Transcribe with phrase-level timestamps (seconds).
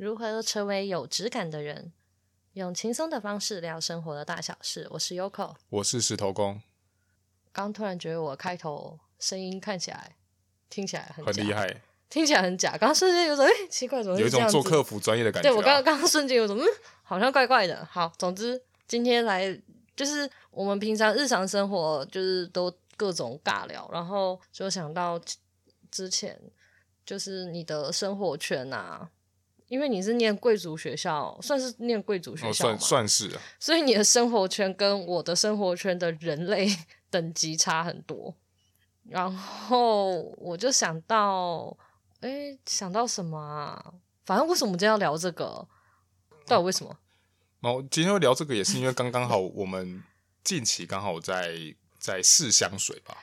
[0.00, 1.92] 如何成为有质感的人？
[2.54, 4.88] 用轻松的方式聊生活的大小事。
[4.92, 6.62] 我是 Yoko，我是石头公。
[7.52, 10.16] 刚突然觉得我开头声音看起来、
[10.70, 12.70] 听起来很很厉害，听起来很假。
[12.78, 15.52] 刚刚瞬间有种哎、欸，奇怪，怎么有一种做客服专业的感觉、啊？
[15.52, 16.64] 对我刚刚刚刚瞬间有种嗯，
[17.02, 17.86] 好像怪怪的。
[17.90, 18.58] 好，总之
[18.88, 19.54] 今天来
[19.94, 25.20] 就是我们平常日常生活就是都各种尬聊，然后就想到
[25.90, 26.40] 之前。
[27.02, 29.10] 就是你的生活圈啊，
[29.70, 33.40] 因为你是念贵族学校，算是念贵族学校，算算是啊。
[33.60, 36.68] 所以你的生活圈跟我的生活圈的人类
[37.08, 38.34] 等级差很多。
[39.08, 41.76] 然后我就想到，
[42.18, 43.94] 哎，想到什么啊？
[44.26, 45.68] 反正为什么我们今天要聊这个？
[46.46, 46.98] 到底为什么？
[47.60, 50.02] 哦，今天会聊这个也是因为刚刚好我们
[50.42, 51.54] 近期刚好在
[51.96, 53.16] 在试香水吧。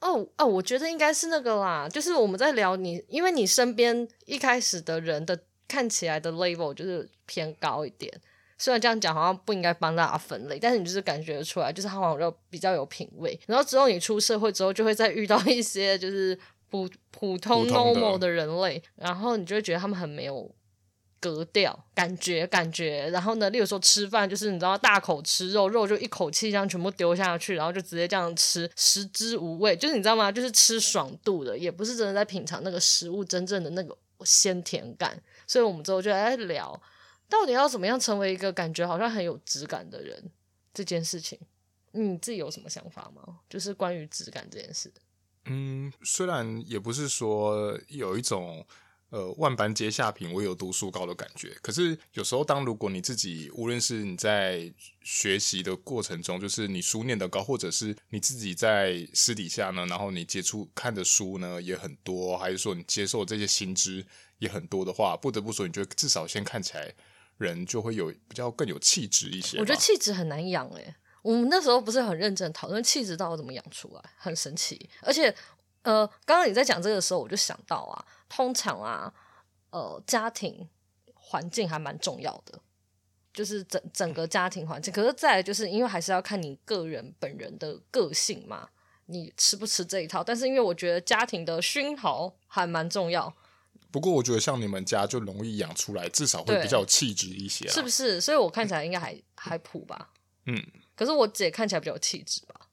[0.00, 5.38] 哦哦，我觉得应该是那个啦，就是我们在聊你，因为你身边一开始的人的
[5.72, 8.12] 看起来的 level 就是偏高一点，
[8.58, 13.38] 虽然这样讲好像不应该帮大家分类，但是你就是感觉出来，就是他好像比较有品味。
[13.46, 20.54] 然后之后你出社会之后，就会再遇到一些就是普普通 normal 的人类，然后你就会觉得他们很没有。
[21.22, 30.32] 格调感觉感觉，然后呢，例如说吃饭，就是你知道大口吃肉，肉就一口气这样全部丢下去，然后就直接这样吃，食之无味，就是你知道吗？
[30.32, 35.22] 就是吃爽度的，也不是真的在品尝那个食物真正的那个鲜甜感。
[35.46, 36.80] 所以我们之后就在聊，
[37.28, 40.30] 到底要怎么样成为一个感觉好像很有质感的人
[40.72, 41.38] 这件事情，
[41.92, 43.40] 你自己有什么想法吗？
[43.48, 44.92] 就是关于质感这件事。
[45.46, 48.66] 嗯，虽然也不是说有一种。
[49.12, 51.54] 呃，万般皆下品，唯有读书高的感觉。
[51.60, 64.02] 可是有时候，当如果你自己，无论是你在学习的过程中，就是你书念得高，或者是你自己在私底下呢，然后你接触看的书呢也很多，还是说你接受这些新知
[64.38, 66.90] 也很多的话，不得不说，你觉得至少先看起来
[67.36, 69.58] 人就会有比较更有气质一些。
[69.58, 75.36] 我觉得气质很难养诶、我们那时候不是很认真讨论气质到底怎么养出来，很神奇，而且。
[75.82, 79.12] 呃，刚刚你在讲这个时候，我就想到啊，通常啊，
[79.70, 80.68] 呃，家庭
[81.14, 82.60] 环境还蛮重要的，
[83.32, 84.92] 就是整整个家庭环境。
[84.92, 88.68] 可是再来就是因为还是要看你个人本人的个性嘛，
[89.06, 90.22] 你吃不吃这一套？
[90.22, 93.34] 但是因为我觉得家庭的熏陶还蛮重要。
[93.90, 98.20] 不过我觉得像你们家就容易养出来，至少会比较有气质一些，是不是？
[98.20, 100.10] 所以我看起来应该还还普吧。
[100.46, 100.64] 嗯。
[100.94, 102.68] 可是我姐看起来比较有气质吧？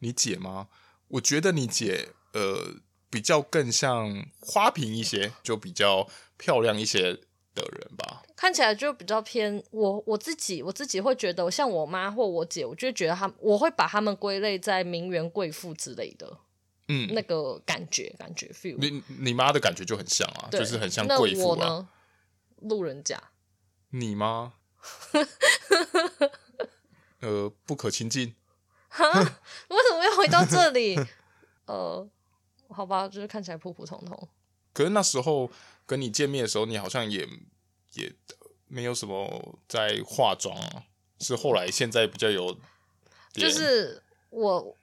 [0.00, 0.68] 你姐吗？
[1.12, 2.76] 我觉得你姐呃
[3.10, 7.12] 比较更像花瓶一些，就比较漂亮一些
[7.54, 8.22] 的人吧。
[8.34, 16.38] 看起来就比较偏我我自己，我自己会觉得像我妈或我姐，我就觉得她我会把他们归类在名媛贵妇之类的。
[16.88, 18.76] 嗯，那个感觉感觉 feel。
[18.78, 21.56] 你你妈的感觉就很像啊，就是很像贵妇啊。
[21.56, 21.88] 我呢？
[22.62, 23.22] 路人甲。
[23.90, 24.54] 你吗？
[27.20, 28.34] 呃，不可亲近。
[28.92, 29.08] 哈？
[29.68, 30.96] 为什么要回到这里？
[31.66, 32.06] 呃，
[32.68, 34.28] 好吧，就是看起来普普通通。
[34.74, 35.50] 可是那时候
[35.86, 37.26] 跟你见面的时候，你好像也
[37.94, 38.12] 也
[38.68, 40.84] 没有什么在化妆啊。
[41.18, 42.56] 是后来现在比较有，
[43.32, 44.76] 就是我，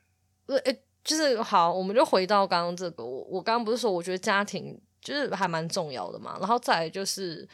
[0.48, 3.06] 呃，欸，就是好，我们就回到刚刚这个。
[3.06, 6.38] 我我刚刚不是说，我觉得家庭就是还蛮重要的嘛。
[6.40, 7.48] 然后再来就是。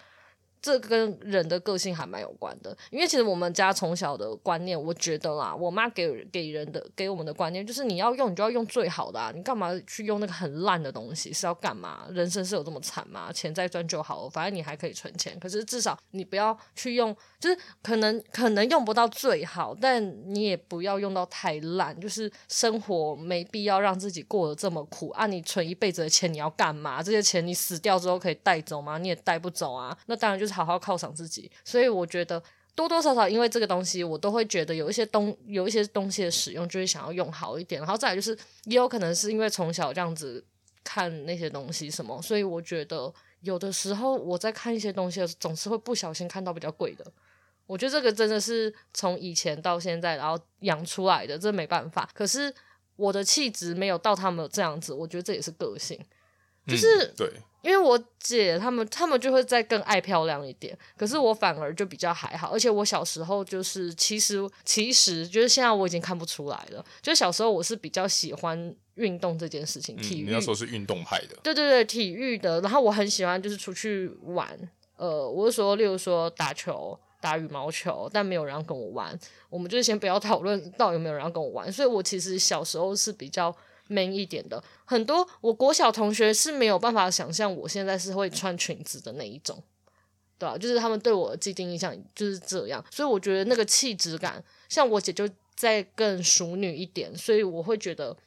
[0.66, 11.32] 这跟人的个性还蛮有关的，因为其实我们家从小的观念，我觉得啦，我妈给给人的给我们的观念就是你要用，你就要用最好的啊，你干嘛去用那个很烂的东西？
[11.32, 12.08] 是要干嘛？
[12.10, 13.32] 人生是有这么惨吗？
[13.32, 15.40] 钱再赚就好了，反正你还可以存钱。
[15.40, 20.04] 可是至少你不要去用，就是可能可能用不到最好，但
[20.34, 21.96] 你也不要用到太烂。
[22.02, 25.28] 就是生活没必要让自己过得这么苦啊！
[25.28, 27.04] 你存一辈子的钱你要干嘛？
[27.04, 28.98] 这些钱你死掉之后可以带走吗？
[28.98, 29.96] 你也带不走啊！
[30.08, 30.55] 那当然就是。
[30.56, 32.42] 好好犒赏自己，所以我觉得
[32.74, 37.82] 多多少少因为这个东西，我都会觉得有一些东有一些东西的使用，就会想要用好一点。
[37.82, 40.44] 然后再来就是，也有可能是因为从小这样子
[40.84, 47.06] 看那些东西什么，所以我觉得有的时候我在看一些东西，总是会不小心看到比较贵的。
[47.68, 52.08] 我觉得这个真的是从以前到现在，然后养出来的，这没办法。
[52.14, 52.54] 可是
[52.96, 56.00] 我的气质没有到他们这样子，我觉得这也是个性，
[56.68, 57.32] 就是、嗯、对。
[57.62, 62.52] 因为我姐他们，他们就会再更爱漂亮一点，可是我反而就比较还好。
[62.52, 66.86] 而且我小时候就是，其实其实就是现在我已经看不出来了。
[67.02, 70.26] 就小时候我是比较喜欢运动这件事情，体育。
[70.26, 71.36] 嗯、你那时候是运动派的。
[71.42, 72.62] 对对对，体育的。
[72.62, 74.48] 然后我很喜欢就是出去玩，
[74.98, 79.20] 呃，我是说，例如说打球、打羽毛球，但没有人要跟我玩。
[79.50, 81.72] 我们就先不要讨论到底有没有人要跟我玩。
[81.72, 83.52] 所以我其实小时候是比较。
[83.88, 89.62] Man 一点的很多，我国小同学是没有办法想象我现在是会穿裙子的那一种，
[90.38, 98.18] 对啊，就是他们对我的既定印象就是这样，所以我觉得那个气质感，像我姐就再更淑女一点，所以我会觉得。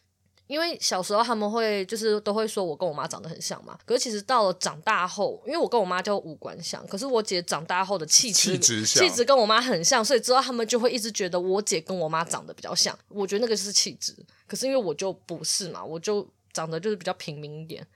[0.49, 12.99] 因为小时候他们会就是都会说我跟我妈长得很像嘛，可是其实到了长大后，因为我跟我妈就五官像，可是我姐长大后的气质气质跟我妈很像，所以之后他们就会一直觉得我姐跟我妈长得比较像。
[13.09, 14.17] 我觉得那个是气质，
[14.47, 17.87] 可是因为我就不是嘛，我就长得就是比较平民一点，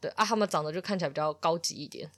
[0.00, 2.10] 对啊，他们长得就看起来比较高级一点，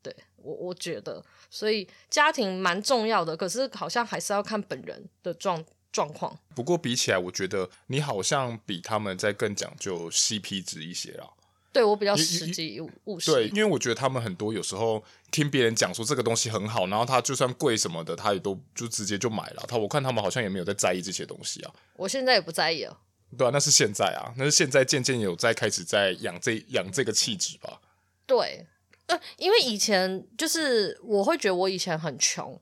[0.00, 1.20] 对我我觉得，
[1.50, 5.64] 所以家庭蛮重要的，可是好像还是要看本人的状。
[5.92, 6.38] 状况。
[6.54, 11.28] 不过比起来，我觉得你好像比他们在更讲究 CP 值一些啦。
[11.70, 13.30] 对，我比较实际务实。
[13.30, 19.62] 对，因为我觉得他们很多有时候听别人讲说这个东西很好，然后他就算贵什么的，他也都就直接就买了。
[19.68, 21.72] 他我看他们好像也没有在在意这些东西啊。
[21.94, 22.98] 我现在也不在意了。
[23.36, 27.80] 对啊，那是现在啊，那是现在渐渐有在开始在养这养这个气质吧。
[28.26, 28.66] 对，
[29.06, 32.60] 呃，因为以前就是我会觉得我以前很穷，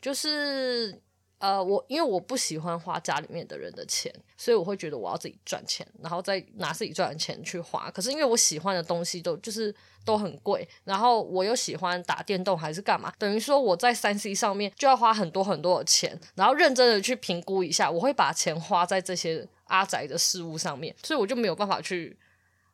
[0.00, 1.00] 就是。
[1.38, 7.88] 呃，我因为我不喜欢花家里面的人的钱，所以我会觉得我要自己赚钱，然后再拿自己赚的钱去花。
[7.92, 9.72] 可是因为我喜欢的东西都就是
[10.04, 22.18] 都很贵，然后我又喜欢打电动还是干嘛，等于说我在三 C 上面就要花很多很多的钱，然后认真的去评估一下，我会把钱花在这些阿宅的事物上面，所以我就没有办法去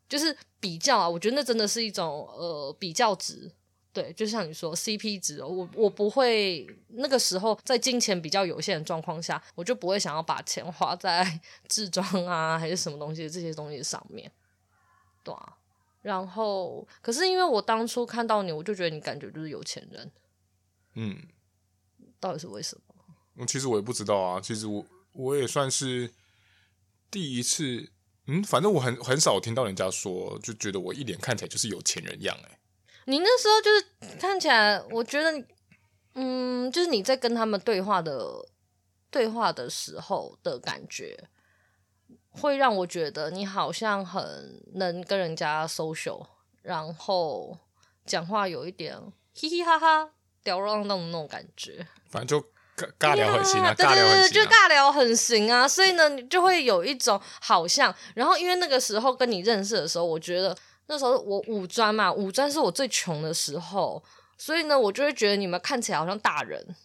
[0.09, 1.07] 就是比较啊。
[1.07, 3.53] 我觉得那真的是一种呃比较值。
[3.95, 14.31] 对，就像你说 CP 值，我我不会那个时候在金钱比较有限的状况下，我就不会想要把钱花在 置装啊还是什么东西这些东西上面，
[15.23, 15.57] 对啊。
[16.03, 20.11] 然后，可是因为我当初看到你，我就觉得你感觉就是有钱人，
[20.95, 21.17] 嗯，
[22.21, 22.77] 到底是为什
[23.37, 23.47] 么？
[23.47, 24.41] 其实我也不知道啊。
[24.41, 26.13] 其实我我也算是
[27.11, 27.89] 第一次，
[28.27, 32.59] 嗯，反正我很很少听到人家说，就觉得我一脸看起来就是有钱人样，欸，
[33.07, 35.45] 你那时候就是看起来，我觉得，
[36.15, 38.47] 嗯，就是你在跟他们对话的
[39.11, 41.29] 对话的时候的感觉，
[42.31, 46.27] 会让我觉得你好像很能跟人家 social，
[46.63, 47.59] 然后
[48.07, 48.99] 讲话有一点
[49.35, 50.11] 嘻嘻哈哈、
[50.43, 51.87] 吊儿郎当的那种感觉。
[52.09, 52.47] 反正就
[52.77, 55.69] 尬尬聊很行啊，对对对，就尬聊很行啊。
[55.69, 60.57] 所以呢，你就会有一种好像，然后因为那个时候跟你认识的时候，我觉得。
[60.87, 64.05] 那时候我五专嘛，五专是我最穷的时候，
[64.37, 66.77] 所以呢，我就会觉得你们看起来好像大人，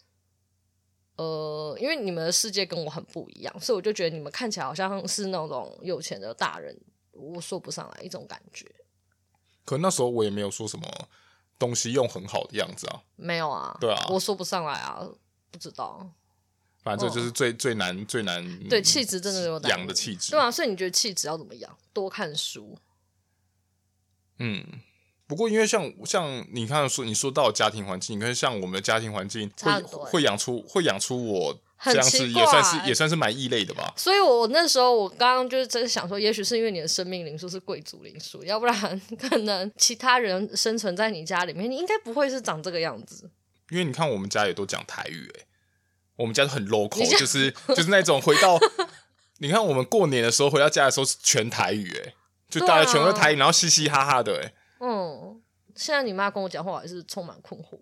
[1.18, 6.80] 呃，因为你们的世界跟我很不一样，所以我就觉得你们看起来好像是那种有钱的大人，
[7.12, 8.66] 我说不上来一种感觉。
[9.66, 10.88] 可那时候我也没有说什么
[11.60, 15.06] 东西用很好的样子啊，没有啊，对啊，我说不上来啊，
[15.52, 16.10] 不知道，
[16.82, 21.78] 反正这就是最、哦、最难最难，对，气质真的有养的气质，对啊，所以你觉得气质要怎么养？
[21.92, 22.78] 多看书。
[24.40, 24.66] 嗯，
[25.28, 33.94] 不过因为像像你看说你说到家庭环境，你看像我们的家庭环境会会养出会养出我这样子，也算是也算是蛮异类的吧。
[33.96, 43.30] 所以我那时候我刚刚就是在想说，也许是因为你的生命灵数是贵族灵数，要不然可能其他人生存在你家里面，你应该不会是长这个样子。
[43.70, 45.46] 因为你看我们家也都讲台语，哎，
[46.16, 48.58] 我们家都很 local，就是就是那种回到
[49.40, 52.14] 你看我们过年的时候回到家的时候是全台语，哎。
[52.50, 55.40] 就大家全都台语，然后嘻嘻哈哈的，哎，嗯，
[55.76, 57.80] 现在你妈跟我讲话还是充满困惑。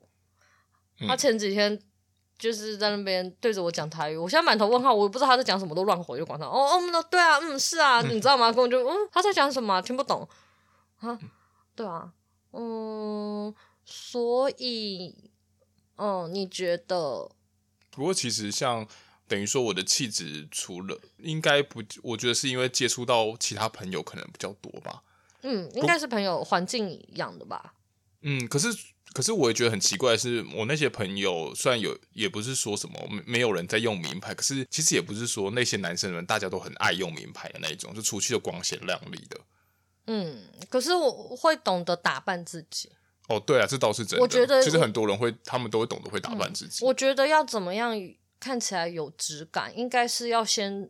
[1.08, 1.80] 她前几天
[2.38, 6.46] 就是在那边对着我讲台语，我现在满头问号，我不知道她在讲什么，都乱回就管她。
[6.46, 8.52] 哦哦，对啊，嗯，是啊，你知道吗？
[8.52, 9.82] 跟我就嗯，她在讲什么？
[9.82, 10.28] 听不懂
[11.00, 11.18] 啊？
[11.74, 12.12] 对啊，
[12.52, 13.56] 嗯，
[13.86, 15.32] 所以，
[15.96, 17.32] 嗯，你觉得？
[17.92, 18.86] 不过其实像。
[19.28, 25.04] 等于说我的气质除了应该不，我觉得是因为接触到其他朋友可能比较多吧。
[25.42, 27.74] 嗯，应该是朋友环境一样的吧。
[28.22, 28.68] 嗯，可是
[29.14, 39.40] 可是我也觉得很奇怪的是，我那些朋友虽然有，也不是说什么没没有人在用名牌，可是其实也不是说那些男生们大家都很爱用名牌的那一种，就出去就光鲜亮丽的。
[40.08, 42.90] 嗯，可是我会懂得打扮自己。
[43.28, 44.24] 哦，对啊，这倒是真的。
[44.24, 46.84] 我觉得其实很多人会，他们都会懂得会打扮自己。
[46.84, 47.94] 嗯，我觉得要怎么样？
[48.40, 50.90] 看起来有质感，应该是要先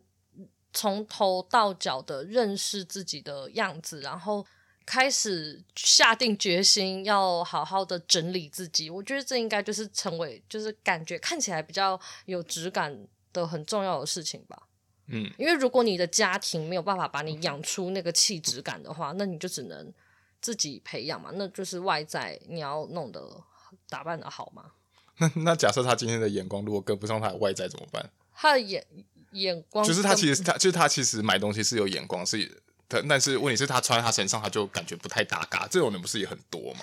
[0.72, 4.44] 从头到脚的认识自己的样子，然后
[4.84, 8.88] 开始下定决心要好好的整理自己。
[8.88, 14.62] 我觉得这应该就是成为，就是感觉看起来比较有质感的很重要的事情吧。
[15.06, 19.92] 嗯，因为如果你的家庭没有办法把你养出那个气质感的话，那你就只能
[20.40, 21.30] 自己培养嘛。
[21.32, 23.42] 那就是外在你要弄得
[23.88, 24.72] 打扮的好嘛。
[25.20, 28.10] 那那假设他今天的眼光如果跟不上他的外在怎么办？
[28.34, 28.84] 他的眼
[29.32, 36.80] 眼光就是他其实他就是他其实买东西是有眼光，是，但但是问题是他穿在他身上他就感觉不太搭嘎，这种人不是也很多吗？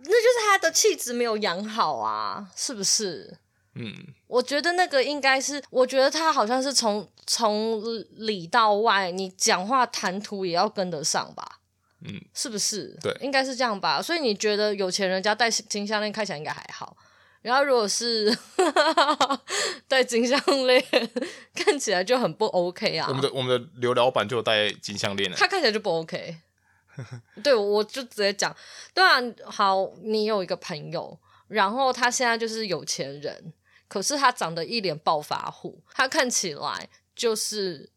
[0.00, 3.38] 那就是他的气质没有养好啊，是不是？
[3.74, 3.94] 嗯，
[4.26, 7.80] 我觉得那个应该是，我觉得他好像是从从
[8.16, 11.60] 里到外，你讲话谈吐也要跟得上吧？
[12.00, 12.96] 嗯，是不是？
[13.00, 14.00] 对，应该是这样吧。
[14.02, 16.96] 所以你觉得有钱人家戴金项链看起来应该还好，
[17.48, 18.36] 然后如果是
[19.88, 20.84] 戴金项链，
[21.56, 23.06] 看起来就很不 OK 啊。
[23.08, 26.36] 我们的我们的刘老板就有戴金项链，他看起来就不 OK。
[27.42, 28.54] 对，我就直接讲，
[28.92, 33.54] 对啊，好，你有一个朋友，然后他现在就是有钱人。
[33.88, 37.88] 可是他长得一脸暴发户，他看起来就是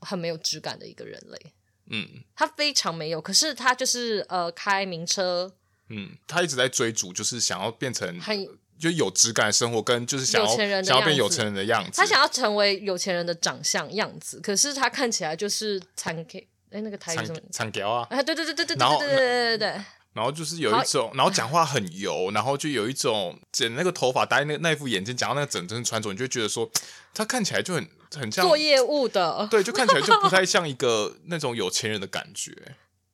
[0.00, 1.52] 很没有质感的一个人类。
[1.88, 3.20] 嗯，他非常没有。
[3.20, 5.52] 可是他就是呃开名车，
[5.88, 11.90] 嗯，他一直在追逐，就是想要变成很就有质感的生活，跟就是想要有钱人的想要变有钱人的样子。
[11.94, 18.06] 他想要成为有钱人的长相样子，可是他看起来就是残 K 哎，那个台语什么残条啊？
[18.10, 19.84] 哎，对对对对对对对对对对对。
[20.12, 26.70] 然后就是有一种，然后讲话很油，然后就有一种剪那个头发，戴那那副眼镜，讲到那个整身穿着，你就觉得说
[27.12, 32.50] 他看起来就很很像做业务的，对，就看起来就不太像一个那种有钱人的感觉。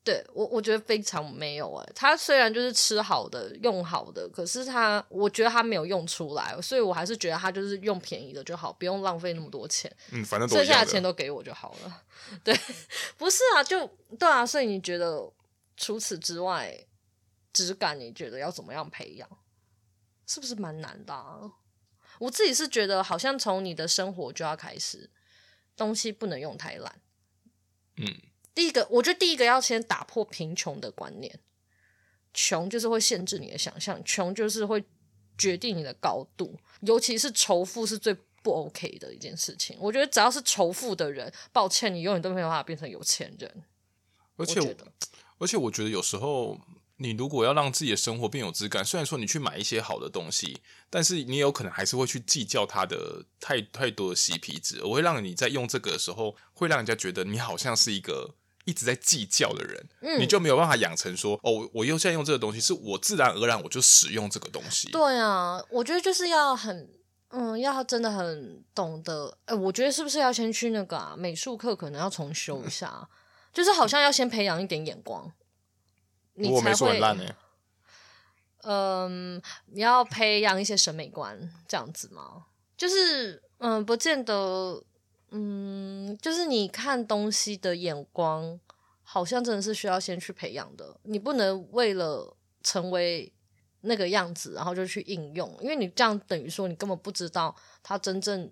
[0.05, 1.93] 对我，我觉得非常没有哎。
[1.95, 9.95] 他虽然就是吃好的、用好的，可是他，我觉得他没有用出来，所以我还是觉得他就是用便宜的就好，不用浪费那么多钱。
[10.11, 12.03] 嗯，反正剩下的钱都给我就好了。
[12.43, 12.59] 对，
[13.17, 13.87] 不是啊，就
[14.19, 14.45] 对啊。
[14.45, 15.33] 所以你觉得
[15.77, 16.87] 除此之外？
[17.53, 19.29] 质感你觉得要怎么样培养？
[20.27, 21.39] 是不是蛮难的啊？
[22.19, 25.11] 我自己是觉得，好像从你的生活就要开始，
[25.77, 27.03] 东西不能用太烂。
[27.99, 28.07] 嗯，
[28.55, 31.39] 第一个，我觉得第一个要先打破贫穷的观念，
[32.35, 34.85] 穷就是会限制你的想象，穷就是会
[35.39, 39.77] 决定你的高度，尤其是仇富是最不 OK 的一件事情。
[39.81, 43.65] 我觉得只要是仇富的人，抱歉，你永远都没有办法变成有钱人。
[44.37, 44.75] 而且我，
[45.39, 46.59] 而且我觉得有时候。
[46.99, 64.91] 你如果要让自己的生活变有质感，虽然说你去买一些好的东西，但是你有可能还是会去计较它的太太多的 CP 值，我会让你在用这个的时候，会让人家觉得你好像是一个一直在计较的人，嗯，你就没有办法养成说哦，我又现在用这个东西，是我自然而然我就使用这个东西。
[64.91, 66.91] 对啊，我觉得就是要很
[67.31, 73.09] 嗯，要真的很懂得，哎，我觉得是不是要先去那个啊美术课，可能要重修一下，嗯，
[73.53, 75.33] 就是好像要先培养一点眼光。
[76.35, 77.01] 你才会，
[78.65, 82.45] 嗯，你要培养一些审美观，这样子吗？
[82.77, 84.83] 就是，嗯，不见得，
[85.33, 88.61] 嗯，就是你看东西的眼光，
[89.03, 90.97] 好像真的是需要先去培养的。
[91.03, 93.33] 你不能为了成为
[93.81, 98.51] 那个样子，然后就去应用，因为你这样等于说你根本不知道它真正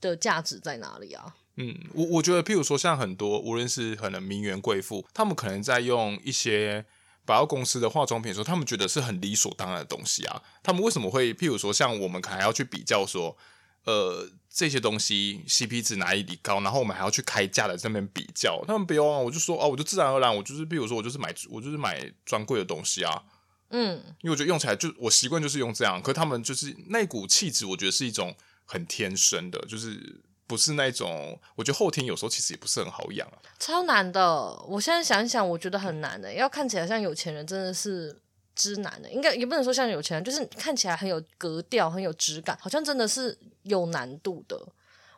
[0.00, 1.34] 的价值在哪里啊。
[1.56, 6.84] 嗯，我我觉得，譬如说，像很多无论是可能名媛贵妇，他们可能在用一些。
[7.24, 10.42] 百货公司的化妆品的时候，他们觉得是很理所当然的东西啊。
[10.60, 13.38] 他们为什么会，譬如说，像我们可能要去比较说，
[13.84, 18.62] 呃，这些东西 CP 值哪里高，然后我们还要去开价的这边比较。
[18.66, 23.22] 他们不用啊，我就说哦，我就自然而然，我就是，比如说，我就是买，我就是买专柜的东西啊。
[23.70, 28.34] 嗯，因为我觉得用起来就我习惯就是用这样，可他们就是那股气质，我觉得是一种
[28.64, 30.22] 很天生的，就是。
[30.44, 34.52] 不是那种，我觉得后天有时候其实也不是很好养啊，超难的。
[34.68, 36.34] 我现在想一想，我觉得很难的。
[36.34, 38.20] 要看起来像有钱人，真的是
[38.54, 39.10] 之难的。
[39.10, 44.60] 应该也不能说像有钱人，就是看起来很有格调、很有质感，好像真的是有难度的。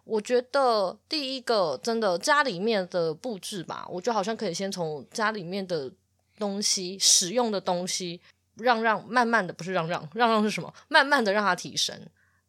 [0.04, 5.90] 我觉得第一个真的家里面的布置吧，我觉得好像可以先从家里面的
[6.38, 8.20] 东西、使用的东西，
[8.56, 10.72] 让让慢慢的，不是让让让让是什么？
[10.88, 11.98] 慢慢的让它提升。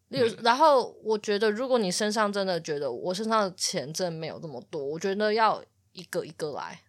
[0.10, 5.64] 例如，然后我觉得，如果你身上真的觉得我身上的钱真的没有这么多，我觉得要
[5.94, 6.82] 一个一个来，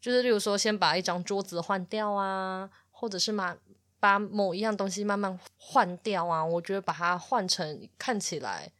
[0.00, 2.68] 就是例如说，先把一张桌子换掉啊，
[3.04, 3.54] 或者是把
[4.00, 6.42] 把某一样东西慢慢换掉啊。
[6.42, 8.72] 我觉得把它换成看起来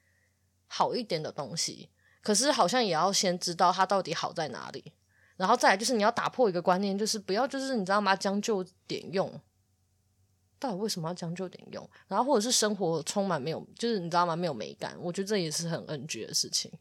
[0.66, 1.90] 好一点的东西，
[2.22, 4.92] 可是好像也要先知道它到底好在哪里，
[5.36, 8.16] 然后再来就是你要打破一个观念，就是不要就是你知道吗？
[8.16, 9.38] 将就点用。
[10.58, 11.86] 到底为什么要将就点用？
[12.08, 14.34] 然后或者是生活充满没有，就是你知道吗？
[14.34, 16.72] 没有美感，我觉得这也是很 NG 的事情。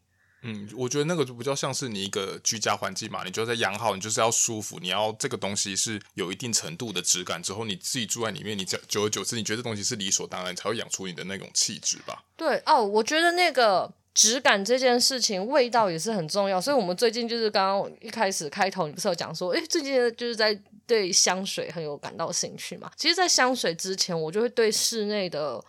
[0.44, 12.24] 嗯，我觉得那个就比较像是你一个居家环境嘛，你就在养好，你就是要舒服，你要这个东西是有一定程度的质感之后，你自己住在里面，你久久而久之，你觉得这东西是理所当然，才会养出你的那种气质吧？
[12.38, 13.92] 对哦，我觉得那个。
[14.16, 20.54] 质感这件事情，味道也是很重要，所以我们最近就是刚刚一开始开头，你不是有讲说，诶，最近就是在
[20.86, 22.92] 对香水很有感到兴趣嘛？
[22.96, 25.60] 其实，在香水之前，我就会对室内的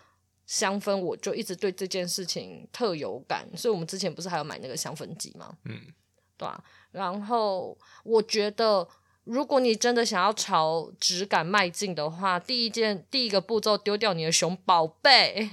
[0.46, 5.56] 香氛，我就一直对这件事情特有感，所以我们之前不是还有买那个香氛机吗？
[5.64, 5.80] 嗯，
[6.36, 6.62] 对啊。
[6.90, 8.86] 然后我觉得
[9.24, 15.50] 如果你真的想要朝质感迈进的话，第一件第一个步骤，丢掉你的熊宝贝。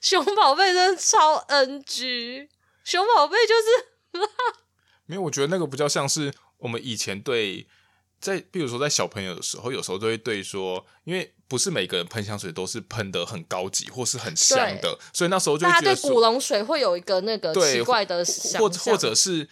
[0.00, 2.48] 熊宝贝真的超 NG，
[2.82, 4.26] 熊宝贝就是
[5.06, 7.66] 没有，我觉得那个比较像是我们以前对，
[8.20, 19.48] 在比如说在小朋友的时候，有时候都会对说，因为不是每个人喷香水都是喷的很高级或是很香的，所以那时候就会觉得对古龙水会有一个那个奇怪的想或或者是。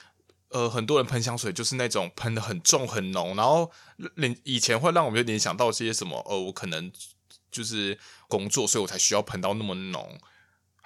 [0.51, 3.69] 呃，很多人喷香水就是那种喷的很重很浓，然后
[4.15, 6.25] 联以前会让我们联想到些什么？
[6.25, 6.91] 呃，我可能
[7.51, 10.19] 就是工作，所以我才需要喷到那么浓，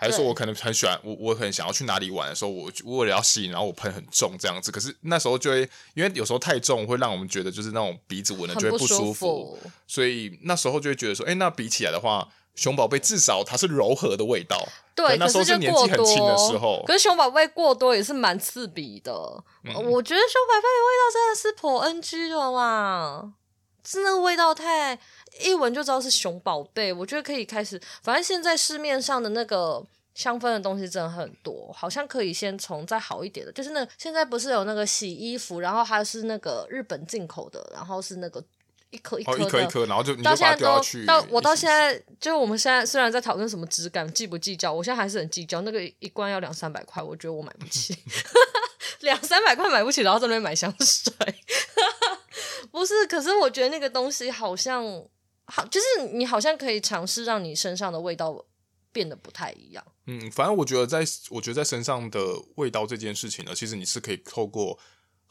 [0.01, 4.73] 还是说我可能很喜欢我，我可能想要去哪里玩的时候，我为了要吸引，然后我喷很重这样子。
[4.73, 5.61] 可是那时候就会
[5.95, 12.27] 因为有时候太重会让我们觉得就是那种鼻子闻了就会不舒服，舒服所以那时候就会觉得说，哎，那比起来的话。
[12.57, 16.83] 熊宝贝至少它是柔和的味道，对，那时候是年纪很轻的时候。
[16.85, 19.13] 可是熊宝贝过多也是蛮刺鼻的，
[19.65, 23.33] 嗯、我觉得熊宝贝的味道真的是颇 NG 的啦，
[23.87, 24.99] 是那个味道太
[25.43, 26.93] 一闻就知道是熊宝贝。
[26.93, 29.85] 我觉得可以开始，反正现在市面上的那个
[30.15, 38.43] 香氛的东西真的很多，好像可以先从再好一点的，就是那现在不是有那个洗衣服，然后还是那个日本进口的，然后是那个。
[38.93, 40.67] 一颗一颗的，哦、一颗一颗，然后就到现在都
[41.07, 45.61] 到我到现在，就是我们现在虽然在讨论什么质感计不计较，我现在还是很计较。
[45.61, 47.97] 那个一罐要两三百块，我觉得我买不起，
[49.03, 51.13] 两三百块买不起，然后在那边买香水，
[52.73, 53.07] 不是？
[53.07, 54.85] 可是我觉得那个东西好像
[55.51, 58.45] 好，就是你好像可以尝试让你身上的味道
[58.93, 59.85] 变得不太一样。
[60.07, 62.21] 嗯，反正我觉得在我觉得在身上的
[62.57, 64.79] 味道这件事情呢，其实你是可以透过。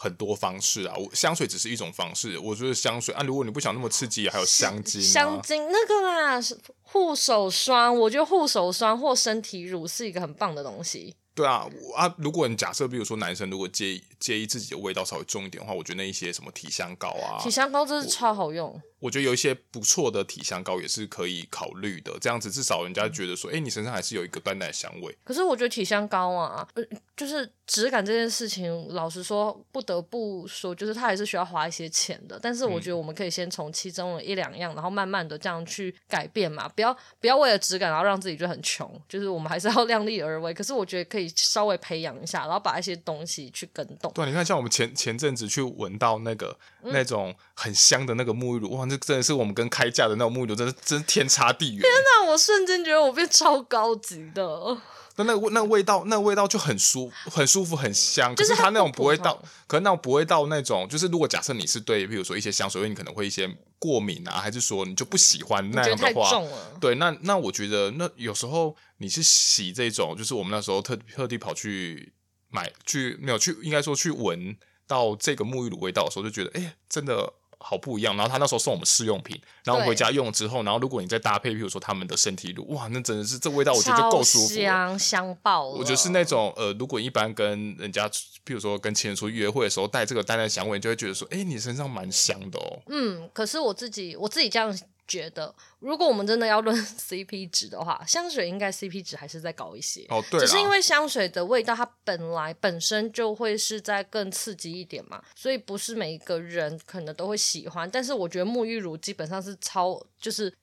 [0.01, 2.39] 很多方式啊，我香水只是一种方式。
[2.39, 5.03] 我觉得香水啊，如果你不想那么刺激，还有香精、啊。
[5.03, 6.39] 香精那个啦，
[6.83, 11.13] 护手霜，我觉得护手霜或身体乳是一个很棒的东西。
[11.35, 18.81] 对啊，啊，如果你假设，比如说男生如果介意介意自己的味道稍微重一点的话，我觉得那一些什么体香膏啊，体香膏真是超好用。
[18.99, 25.17] 我觉得有一些不错的体香膏也是可以考虑的，这样子至少人家觉得说，哎、欸，你身上还是有一个淡淡的香味。
[25.23, 26.83] 可是我觉得体香膏啊，呃，
[27.15, 32.39] 就是质感这件事情，老实说，不得不说，就是它还是需要花一些钱的。
[32.41, 38.89] 但是我觉得我们可以先从其中的一两样，然后慢慢的这样去改变嘛，不要不要为了质感，然后让自己就很穷。
[39.07, 40.53] 就是我们还是要 量力而为。
[40.53, 44.11] 可是我觉得可以稍微培养一下，然后把一些东西去跟动。
[44.13, 51.81] 对，你看，像我们前前阵子去闻到那个、嗯、那种很香的那个沐浴乳，哇，那真的是我们跟开价的那种沐浴乳，真的真是天差地远。
[51.81, 54.77] 天哪，我瞬间觉得我变超高级的。
[55.15, 58.33] 那那那味道，那味道就很舒，很舒服，很香。
[58.33, 59.35] 可是它那种不会到，
[59.67, 66.41] 可是那种不会到那种，就是如果假设你是对，比如说一些香水味，你可能会一些过敏啊，还是说你就不喜欢那样的话，
[66.79, 72.13] 对，那那我觉得那有时候你是洗这种，就是我们那时候特特地跑去
[72.49, 74.55] 买去没有去，应该说去闻
[74.89, 77.31] 到这个沐浴乳味道的时候，就觉得哎、欸，真的。
[77.61, 85.71] 好不一样，然后他那时候送我们试用品，然后回家用了之后，然后如果你再搭配，比如说他们的身体乳，哇，那真的是这味道，我觉得就够舒服，香香爆了。
[85.71, 88.09] 我觉得是那种呃，如果一般跟人家，
[88.45, 92.79] 比如说跟情人出去约会的时候，带这个淡淡香味，你就会觉得说，哎，你身上蛮香的哦。
[92.87, 94.73] 嗯，可是我自己，我自己这样。
[95.09, 100.05] 觉得，如果我们真的要论 CP 值的话，香水应该 CP 值还是再高一些。
[100.09, 107.89] 哦，对，只是因为香水的味道它本来本身就会是在更刺激一点嘛，所以不是每一个人可能都会喜欢。
[107.91, 110.53] 但是我觉得沐浴乳基本上是超就是。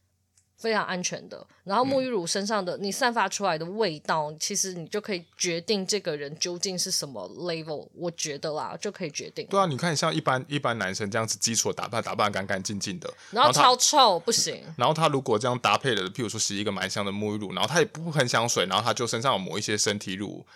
[0.58, 7.86] 非常安全的，然后沐浴乳身上的、嗯、你散发出来的味道，其实你就可以决定这个人究竟是什么 level。
[7.94, 9.46] 我觉得啦，就可以决定。
[9.48, 14.62] 对啊，你看像一般一般男生这样子基础打扮打扮干干净净的，然后超臭不行。
[14.76, 20.46] 然后他如果这样搭配的，譬如说洗一个蛮香的沐浴乳，然后他也不喷香水，然后他就身上有抹一些身体乳。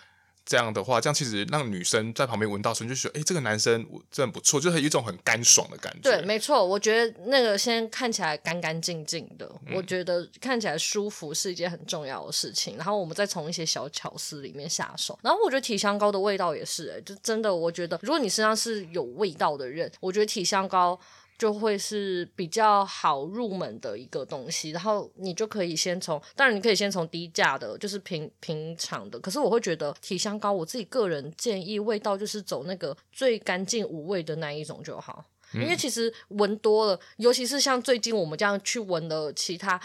[0.45, 5.99] 这样的话，这样其实让女生在旁边闻到时，就觉得，哎，这个男生真的不错，就是一种很干爽的感觉。
[6.01, 12.75] 对，没错，我觉得那个先看起来干干净净的，嗯、我觉得看起来舒服是一件很重要的事情。
[12.77, 15.17] 然后我们再从一些小巧思里面下手。
[15.21, 20.99] 然后我觉得体香膏的味道也是、欸，哎，就真的，我觉得如果你身上是有味道的人，我觉得体香膏。
[21.41, 29.19] 就会是比较好入门的一个东西，然后你就可以先从，当然你可以先从低价的，就是平平常的。
[29.19, 35.25] 可是我会觉得体香膏，我自己个人建议味道就是走那个最干净无味的那一种就好，
[35.55, 39.81] 嗯、因为其实闻多了，尤其是像最近我们这样去闻了其他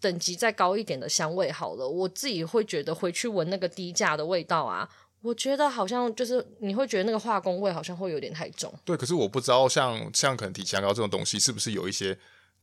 [0.00, 4.88] 等级再高一点的香味，好了，我自己会觉得回去闻那个低价的味道啊。
[5.26, 8.72] 我觉得好像就是你会觉得那个化工味好像会有点太重。
[8.84, 12.16] 对，可是我不知道像像可能体香膏这种东西是不是有一些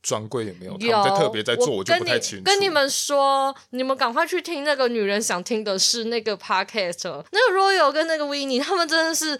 [0.04, 0.74] 专柜有没有？
[0.74, 2.44] 有他们在特别在做，我，我就不太清楚。
[2.44, 9.40] 跟你们说，你们赶快去听那个女人想听的是那个 podcast，那个 Royal 跟那个 Winnie，他们真的是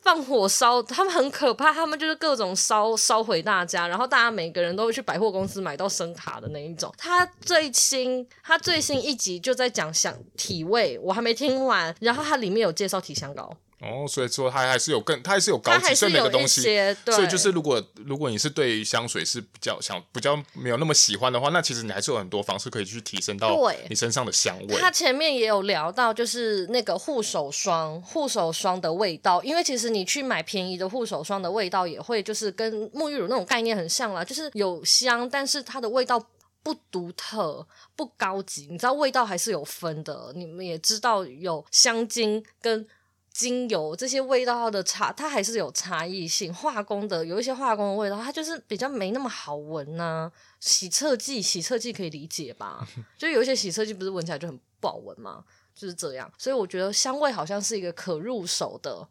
[0.00, 6.94] 放火烧，他们很可怕，他们就是各种烧烧毁大家，然后大家每个人都会去百货公司买到声卡的那一种。
[6.96, 13.54] 他最新，他最新一集就在讲想体味，我还没听完，然后它里面有介绍体香膏。
[13.84, 16.62] 哦，所以说它还是有更，它还是有高级，所以每个东西，
[17.04, 23.56] 所以就是如果如果你是对香水是比较想比较没有那么喜欢的话，那其实你还是有很多方式可以去提升到
[23.88, 24.76] 你身上的香味。
[24.80, 36.24] 它前面也有聊到，就是那个护手霜，护手霜的味道，因为其实你去买便宜的护手霜的味道也会就是跟沐浴乳那种概念很像啦，就是有香，但是它的味道
[36.62, 40.32] 不独特、不高级，你知道味道还是有分的。
[40.34, 42.86] 你们也知道有香精跟。
[43.34, 46.54] 精油这些味道的差，它还是有差异性。
[46.54, 50.32] 化工的有一些化工的味道，它就是比较没那么好闻呐、啊。
[50.60, 52.86] 洗厕剂，洗厕剂可以理解吧？
[53.18, 55.44] 就有一些洗厕剂不是闻起来就很不好闻吗？
[55.74, 56.32] 就是这样。
[56.38, 59.06] 所以我觉得香味好像是一个可入手的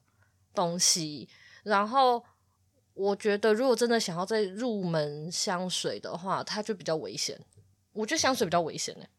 [0.55, 1.27] 东西。
[1.63, 2.23] 然后
[2.93, 7.37] 我觉得，如果真的想要再入门香水的话，它就比较危险。
[7.91, 9.09] 我觉得香水比较危险呢、欸。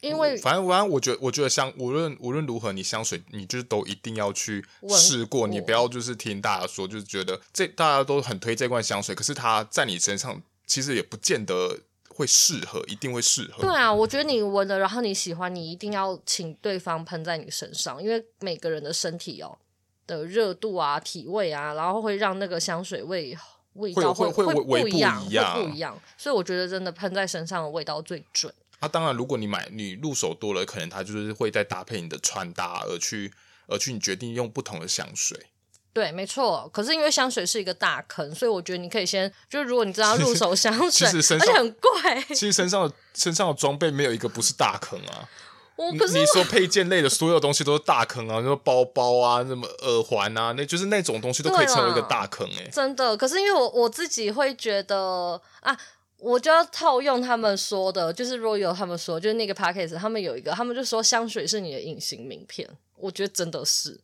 [0.00, 13.62] 因为反正反正，我觉得我觉得香无论无论如何，你香水你就是都一定要去试过，你不要就是听大家说，就是觉得这大家都很推这罐香水，可是它在你身上其实也不见得会适合，一定会适合。
[13.62, 19.58] 对啊，我觉得你闻了，然后你喜欢，你一定要请对方喷在你身上，因为每个人的身体哦
[20.06, 23.36] 的热度啊、体味啊，然后会让那个香水味
[23.74, 26.00] 味道会会，会，会不一样，会不一样。
[26.16, 28.52] 所以我觉得真的喷在身上的味道最准。
[28.80, 33.32] 那、啊、当然，如果你买你入手多了，可能它就是会再搭配你的穿搭而去
[33.66, 35.46] 而去你决定用不同的香水。
[35.92, 36.70] 对，没错。
[36.72, 45.28] 可是因为香水是一个大坑，所以我觉得你可以先，就是如果你知道入手香水，其实身上而且很贵，其实身上的身上的装备没有一个不是大坑啊。
[45.74, 52.70] 我可是我你说配件类的所有东西都是大坑啊，什么包包啊，什么耳环啊，那就是那种东西都可以成为一个大坑哎、欸。
[52.70, 55.76] 真的，可是因为我我自己会觉得啊。
[56.18, 64.00] 我就要套用他们说的，就是 Royal 他们说，就是那个 p a c k a g e 他们有一个，他们就说香水是你的隐形名片，我觉得真的是，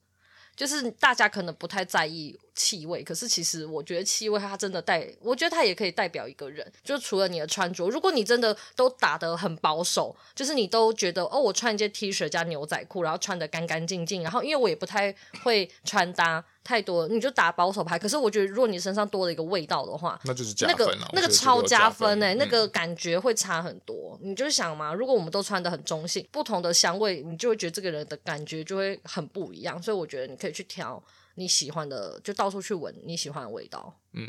[0.55, 16.45] 就是大家可能不太在意气味，可是其实我觉得气味它真的代，我觉得它也可以代表一个人，就除了你的穿着，如果你真的都打得很保守，就是你都觉得哦，我穿一件 T 恤加牛仔裤，然后穿得干干净净，然后因为我也不太会穿搭。
[16.65, 17.99] 太多，你就打保守牌。
[17.99, 21.09] 可是我觉得，如果你身上多了一个味道的话，那就是加分啊。
[21.13, 24.19] 那个那个超加分哎、欸，嗯、那个感觉会差很多。
[24.23, 29.83] 你就想嘛，如果我们都穿的很中性，不同的香味，你就会觉得这个人的感觉就会很不一样。
[29.83, 31.03] 所以我觉得你可以去挑
[31.35, 34.01] 你喜欢的，就到处去闻你喜欢的味道。
[34.13, 34.29] 嗯，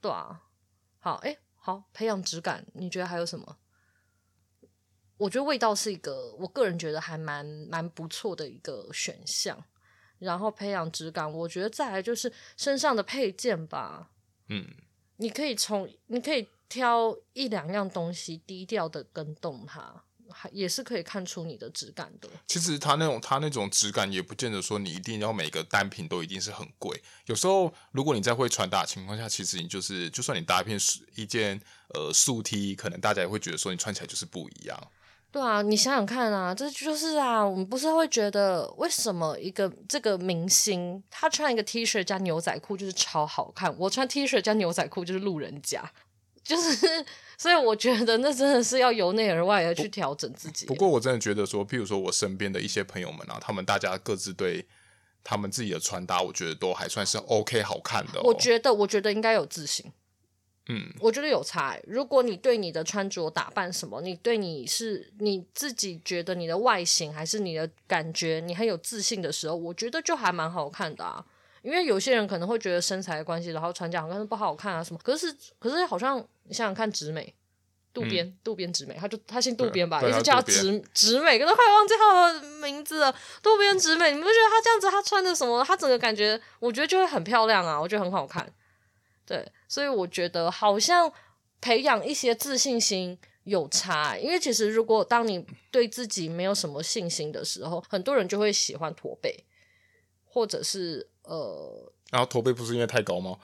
[0.00, 0.42] 对啊。
[0.98, 3.58] 好，哎、欸，好，培养质感，你觉得还有什么？
[5.16, 9.64] 我觉得味道是一个，我个人觉得还蛮蛮不错的一个选项。
[10.18, 14.12] 然后培养质感，我觉得再来就是身上的配件吧。
[14.48, 14.64] 嗯，
[15.16, 22.28] 你可以从你可以挑一两样东西低调的跟动它，还也是可以看出你的质感的。
[22.46, 27.00] 其实它那种它那种质感也不见得说你一定要每个单品都一定是很贵。
[27.26, 30.78] 有时候如果你在会穿搭的情况下，其实你就是就算你搭一片
[31.14, 31.60] 一件
[31.94, 34.78] 呃素 T，可能大家也会觉得说你穿起来就是不一样。
[35.30, 45.90] 对啊，你想想看啊，这就是啊，我们不是会觉得为什么一个这个明星他穿一个 T 恤加牛仔裤就是超好看，我穿 T 恤加牛仔裤就是路人甲，
[46.44, 47.06] 就是
[47.42, 50.64] 所以我觉得那真的是要由内而外的去调整自己。
[50.64, 54.64] 不，不过我真的觉得说，譬如说我身边的一些朋友们啊，他们大家各自对
[55.24, 58.22] 他们自己的穿搭，我觉得都还算是 OK 好看的哦。
[58.22, 59.90] 我觉得，我觉得应该有自信。
[60.68, 61.82] 嗯，我觉得有差欸。
[61.84, 71.26] 如果你对你的穿着打扮什么，你对你是你自己觉得你的外形还是你的感觉，你很有自信的时候，我觉得就还蛮好看的啊。
[71.62, 75.00] 因为有些人可能会觉得身材的关系，然后穿这样好像不好看啊什么。
[75.02, 77.34] 可是可是好像你想想看，直美
[77.94, 83.14] 渡边、嗯、渡边直美，他就他姓渡边吧，一直叫直直美，可是快忘记他的名字了。
[83.42, 88.52] 渡边直美，你不觉得他这样子，他穿的什么，他整个感觉，我觉得就会很漂亮啊，我觉得很好看。
[89.24, 91.12] 对，所以我觉得好像
[91.60, 99.44] 培养一些自信心有差，因为其实如果当你对自己没有什么信心的时候，很多人就会喜欢驼背，
[100.24, 103.36] 或者是呃，然后驼背不是因为太高吗？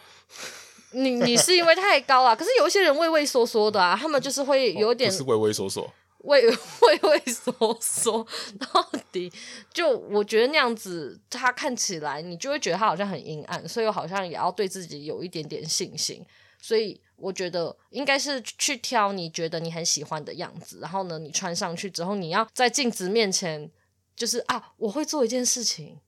[0.92, 2.35] 你你是因为太高啊？
[2.37, 5.90] 可是有一些人畏畏缩缩的啊，他们就是会有点、哦、是畏畏缩缩。
[6.24, 8.27] 畏 畏畏缩缩，
[8.59, 9.33] 到底
[9.72, 16.24] 就我觉得那样子，他看起来你就会觉得他好像很阴暗，所以我好像也要对自己有一点点信心。
[16.61, 23.70] 所以我觉得应该是去挑你觉得你很喜欢的样子，然后呢，你穿上去之后，你要在镜子面前，
[24.16, 26.01] 就是啊，我会做一件事情，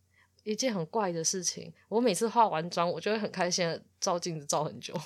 [0.45, 1.73] 一件很怪的事情。
[1.89, 4.95] 我每次化完妆，我就会很开心的照镜子照很久。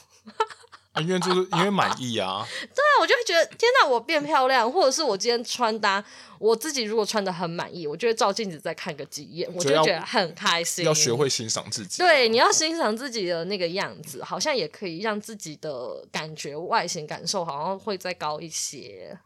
[0.94, 6.04] 啊、因为就是因为满意啊， 对啊，我就会觉得天哪，我变漂亮，或者是我今天穿搭，
[6.38, 10.84] 我自己如果穿的很满意，我就会照镜子再看个几眼，我就觉得很开心。
[10.84, 19.18] 要学会欣赏自己，啊，对，你要欣赏自己的那个样子，好像也可以让自己的感觉外形感受好像会再高一些。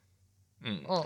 [0.63, 1.05] 嗯嗯，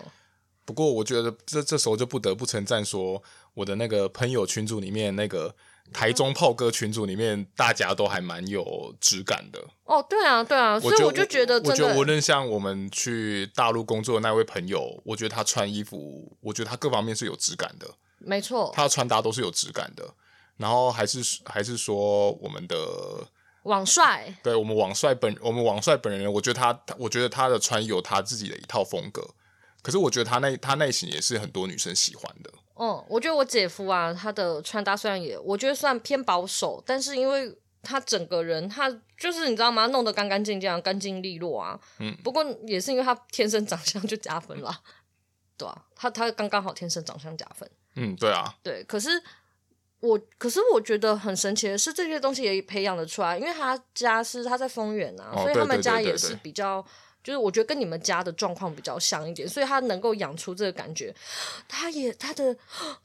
[0.65, 3.21] 不过我觉得这这时候就不得不称赞说，
[3.55, 5.55] 我的那个朋友群组里面那个。
[5.93, 9.62] 台中炮哥群组里面，大家都还蛮有质感的。
[9.85, 17.87] 哦，对啊，对啊，所以我就觉得，我觉得无论像我们去大陆工作的那位朋友，我觉得他穿衣服，我觉得他各方面是有质感的。
[18.19, 20.15] 没错，他的穿搭都是有质感的。
[20.57, 22.77] 然后还是还是说我们的
[23.65, 29.23] 网帅，对我们网帅本我们网帅本人，我觉得他，我觉得他的穿衣有他自己的一套风格。
[29.83, 32.51] 可是我觉得他那他内型也是很多女生喜欢的。
[32.83, 41.79] 嗯，我觉得我姐夫啊，他的穿搭虽然也我觉得算偏保守，但是因为他整个人他就是你知道吗，弄得干干净净、干净利落啊。
[42.01, 42.12] 嗯。
[42.25, 44.81] 不过也是因为他天生长相就加分啦，
[45.57, 47.71] 对啊，他他刚刚好天生长相加分。
[47.95, 48.53] 嗯，对啊。
[48.64, 49.11] 对，可是
[50.01, 56.85] 我可是我觉得很神奇的是，这些东西也培养得出来，因为他家是他在丰原啊，哦、所以他们家也是比较。
[57.23, 61.15] 就是我觉得跟你们家的状况比较像一点，所以他能够养出这个感觉，
[61.69, 62.57] 他也他的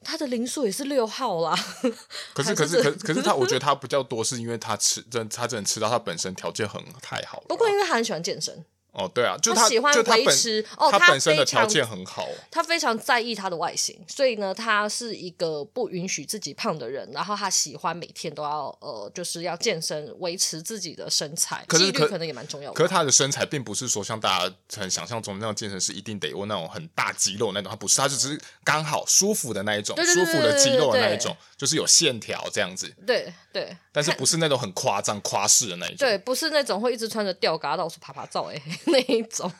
[0.03, 1.55] 他的零数也是六号啦。
[2.33, 7.43] 可是可是可可是他， 我觉得他比较多是因为他吃真他真的吃到他本身条件很太好。
[7.47, 8.65] 不过因为他很喜欢健身。
[8.97, 22.75] 哦，对啊，就他，他喜欢维持哦，他本身的条件很好，他非常在意他的外形，所以呢，他是一个不允许自己胖的人，然后他喜欢每天都要呃，就是要健身，维持自己的身材，纪律可能也蛮重要的。
[22.75, 32.91] 可是他的身材并不是说像大家很想象中的那样健身是一定得有那种很大肌肉那种，他不是，他就只是刚好舒服的那一种，舒服的肌肉的那一种，就是有线条这样子。
[33.05, 39.51] 对对，但是不是那种很夸张夸饰的那一种，对，不是那种会一直穿着吊嘎到处爬爬照哎 那一种。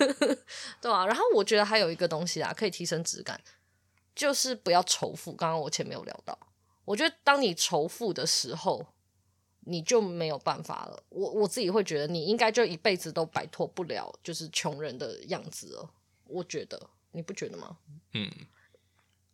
[0.80, 3.38] 对啊，然后我觉得还有一个东西啊，可以提升质感，
[4.14, 5.32] 就是不要仇富。
[5.32, 6.38] 刚刚我前面有聊到，
[6.86, 8.86] 我觉得当你仇富的时候，
[9.66, 11.02] 你就没有办法了。
[11.10, 15.90] 我我自己会觉得，你应该就一辈子都摆脱不了就是穷人的样子了。
[16.24, 16.80] 我觉得，
[17.12, 17.76] 你不觉得吗？
[18.14, 18.30] 嗯，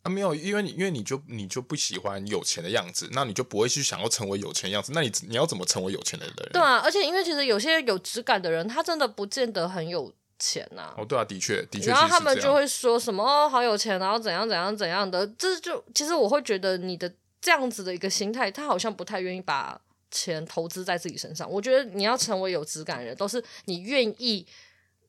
[0.03, 4.91] 啊，没有，因为你因为你就你就不喜欢有钱的样子，那你就不会去想要成为有钱的样子。
[4.93, 6.35] 那你你要怎么成为有钱的人？
[6.53, 10.13] 对啊，而且因为其实有些有质感的人，他真的不见得很有。
[10.39, 19.79] 钱呐、啊，哦，对啊，的确，的确，然后他们就会说什么哦，好有钱，然后怎样怎样怎样的，这就其实我会觉得你的这样子的一个心态，他好像不太愿意把
[20.11, 21.49] 钱投资在自己身上。
[21.49, 24.45] 我觉得你要成为有质感的人，都是你愿意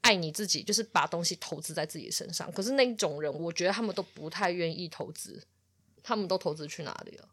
[0.05, 2.53] 爱你自己，就是把东西投资在自己身上。
[2.53, 5.43] 可是那一种人，我觉得他们都不太愿意投资，
[6.03, 7.29] 他们都投资去哪里了？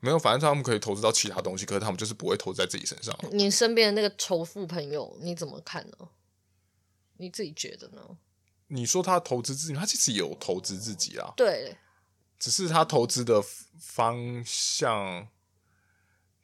[0.00, 3.18] 没有，反正他们可以投资到其他东西，可是他们就是不会投资在自己身上。
[3.32, 6.08] 你身边的那个仇富朋友，你怎么看呢？
[7.16, 8.18] 你自己觉得呢？
[8.68, 11.32] 你说他投资自己，他其实也有投资自己啊。
[11.36, 11.76] 对，
[12.38, 13.42] 只是他投资的
[13.78, 15.28] 方向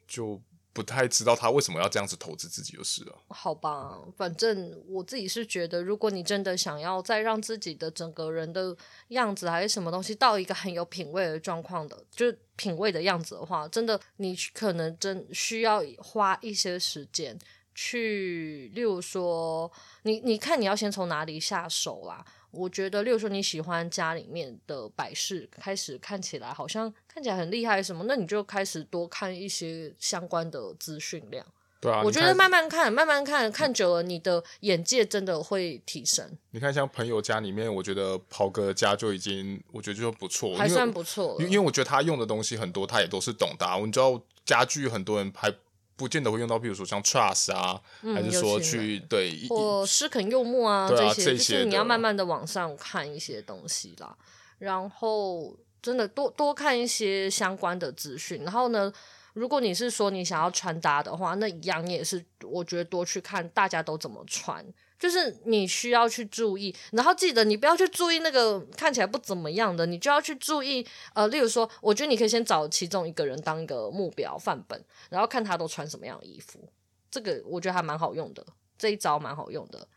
[0.07, 0.41] 就
[0.77, 3.15] 不太知道他为什么要这样子投资自己就是了。
[3.29, 17.35] 好吧，反正我自己是觉得，如果你真的想要再让自己的整个人的样子还是什么东西到一个很有品味的状况的，就是品味的样子的话，真的你可能真需要花一些时间。
[17.79, 22.25] 去，例如说，你你看你要先从哪里下手啦？
[22.57, 31.45] 我觉得，例如说你喜欢家里面的摆饰，开始看起来好像看起来很厉害什么，那你就开始多看一些相关的资讯量。
[31.79, 36.27] 对啊，我觉得慢慢看，慢慢看，看久了，你的眼界真的会提升。
[36.49, 41.37] 你看，像朋友家里面，我觉得袍哥家就已经，我觉得就不错，还算不错。
[41.39, 43.67] 因为我觉得他用的东西很多，他也都是懂的。
[43.85, 45.53] 你知道，家具很多人还。
[45.97, 54.15] 不见得会用到，比如说像 trust 啊，嗯、还是说去对或诗肯柚木啊，啊这些，这些就是你要慢慢的往上看一些东西啦。
[54.59, 58.43] 然后真的多多看一些相关的资讯。
[58.43, 58.93] 然后呢，
[59.33, 64.63] 如果你是说你想要穿搭的话，那一样也是我觉得多去看大家都怎么穿。
[64.99, 70.83] 就是你需要去注意，然后记得你不要去注意那个看起来不怎么样的，你就要去注意。
[71.13, 76.67] 呃，例如说，我觉得你可以先找其中一个人当一个目标范本，然后看他都穿什么样的衣服。
[77.11, 78.43] 这个我觉得还蛮好用的，
[78.77, 79.87] 这一招蛮好用的。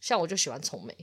[0.00, 0.96] 像我就喜欢聪美，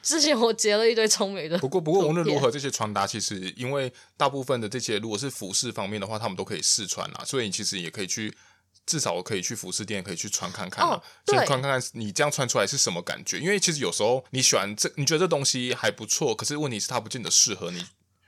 [0.00, 1.58] 之前我截了一堆聪美的。
[1.58, 8.32] 不过，不过无论如何，这些穿搭其实因为大部分的这些如果是服饰方面的话，他们都可以试穿啊，所以你其实也可以去。
[8.84, 13.38] 至少我可以去服饰店，可以去穿看看嘛，哦、先穿看看你这样穿出来是什么感觉。
[13.38, 17.84] 因为其实有时候你喜欢这，你觉得这东西还不错，可是问题是它不见得适合你。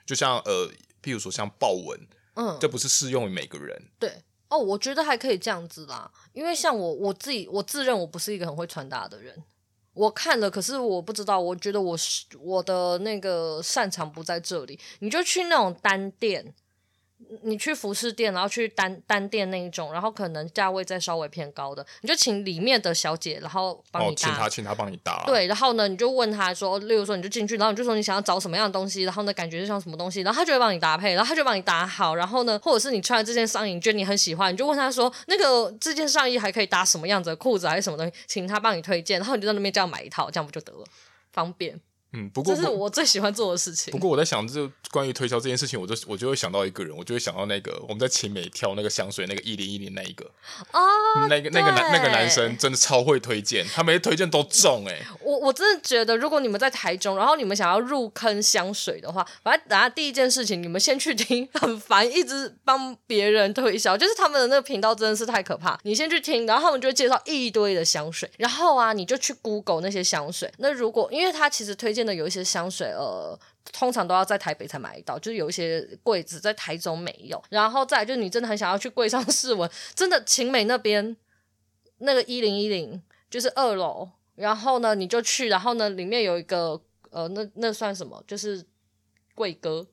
[0.07, 0.71] 就像呃，
[1.03, 2.01] 譬如说像豹纹，
[2.35, 3.91] 嗯，这不是适用于每个人。
[3.99, 6.11] 对，哦，我觉得还可以这样子啦。
[6.33, 9.43] 因为像我我自己，我自认我不是一个很会穿搭的人。
[9.93, 14.79] 我看了，可是我不知道，我觉得我是我的那个擅长不在这里。
[14.99, 16.55] 你就去那种单店。
[17.43, 25.23] 你去服饰店，然后去单单店那一种，然后可能价位再稍微偏高的，你就请里面的小姐，然后帮你搭，哦、请她请她帮你搭。
[25.27, 40.85] 对，然后呢，你就问她说，例如说你就进去，然后你就说你想要找什么样的东西，然后呢，感觉就像什么东西，然后她就会帮你搭配，然后她就帮你搭好，然后呢，或者是你穿的这件上衣，你觉得你很喜欢，你就问她说，那个这件上衣还可以搭什么样子的裤子还是什么东西，请她帮你推荐，然后你就在那边这样买一套，这样不就得了，
[41.33, 41.81] 方便。
[42.15, 43.91] 嗯，不过这是我最喜欢做的事情。
[43.91, 50.25] 不过我在想，就关于推销这件事情，我就我就会想到一个人，我就会想到那个我们在勤美挑那个香水，那个一零一零那一个
[50.73, 50.81] 哦，
[51.29, 55.07] 那个那个男那个男生真的超会推荐，他每次推荐都中哎、欸。
[55.21, 65.77] 我我真的觉得，如果你们在台中，然后你们想要入坑香水的话，反正等下第一件事情，你们先去听，很烦，一直帮别人推销，就是他们的那个频道真的是太可怕。
[65.83, 70.53] 你先去听，然后他们就会介绍一堆的香水，然后啊，你就去 Google 那些香水。
[70.59, 72.89] 那如果因为他其实推荐的有一些香水。
[72.89, 73.39] 呃，
[73.73, 77.43] 通常都要在台北才买到，就是有一些柜子在台中没有。
[77.49, 81.17] 然后再就是你真的很想要去柜上试闻，真的晴美那边
[81.99, 88.23] 那个一零一零就是二楼，然后呢你就去，然后呢里面有一个呃，那那算什么？
[88.27, 88.65] 就是
[89.35, 89.87] 柜哥，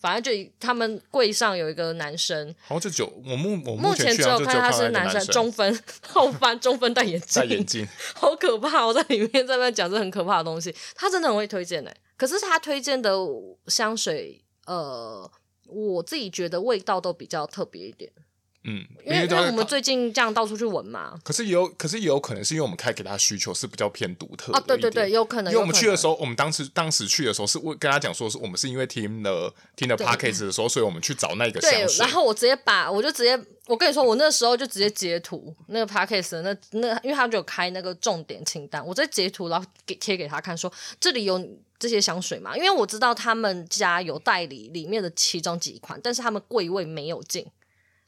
[0.00, 2.54] 反正就他们柜上有一个男生。
[2.60, 5.78] 好像就我目我目前只有看他是男生，中分
[6.08, 8.86] 后翻中分戴眼镜，戴眼镜， 好可怕！
[8.86, 11.96] 我在里面在那讲这很可怕的东西，他真的很会推荐哎、欸。
[12.16, 13.16] 可是他推荐的
[13.66, 15.30] 香水，呃，
[15.66, 18.10] 我自己觉得味道都比较特别一点。
[18.66, 21.18] 嗯，因为因为我们最近这样到处去闻嘛。
[21.22, 24.58] 可是也有，可是也有可能是因为我们开给他需求是比较偏独特的。
[24.58, 25.52] 啊，对对对，有可能。
[25.52, 31.86] 因为我们去的时候，我们当时当时去的时候是为跟他讲说，是我们是因为听了听了 podcast 的时候，所以我们去找那个香水。
[31.86, 41.40] 对，然后我直接把我就直接我跟你说，我那时候就直接截图那个 podcast 那那，因为他就有开那个重点清单，我直接截图然后给贴给他看说，说这里有。
[41.78, 47.46] 这些香水嘛，因为我知道他们家有代理里面的其中几款，但是他们柜位没有进。